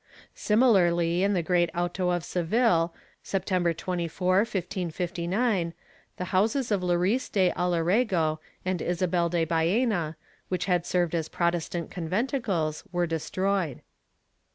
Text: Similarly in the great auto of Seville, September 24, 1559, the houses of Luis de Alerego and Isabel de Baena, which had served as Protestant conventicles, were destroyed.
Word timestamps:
Similarly 0.33 1.21
in 1.21 1.33
the 1.33 1.43
great 1.43 1.69
auto 1.75 2.09
of 2.09 2.23
Seville, 2.25 2.91
September 3.21 3.71
24, 3.71 4.37
1559, 4.37 5.75
the 6.17 6.25
houses 6.33 6.71
of 6.71 6.81
Luis 6.81 7.29
de 7.29 7.51
Alerego 7.51 8.39
and 8.65 8.81
Isabel 8.81 9.29
de 9.29 9.45
Baena, 9.45 10.15
which 10.49 10.65
had 10.65 10.87
served 10.87 11.13
as 11.13 11.29
Protestant 11.29 11.91
conventicles, 11.91 12.83
were 12.91 13.05
destroyed. 13.05 13.81